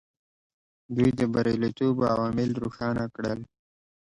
[0.95, 3.39] دوی د بریالیتوب عوامل روښانه کړل.